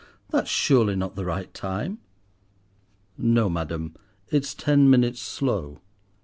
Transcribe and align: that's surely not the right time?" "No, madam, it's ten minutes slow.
that's 0.31 0.49
surely 0.49 0.95
not 0.95 1.15
the 1.15 1.23
right 1.23 1.53
time?" 1.53 1.99
"No, 3.19 3.51
madam, 3.51 3.93
it's 4.29 4.55
ten 4.55 4.89
minutes 4.89 5.19
slow. 5.21 5.79